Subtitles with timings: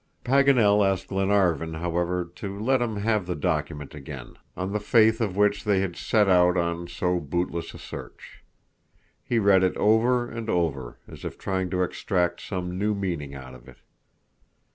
[0.25, 5.35] Paganel asked Glenarvan, however, to let him have the document again, on the faith of
[5.37, 8.43] which they had set out on so bootless a search.
[9.23, 13.53] He read it over and over, as if trying to extract some new meaning out
[13.53, 13.77] of it.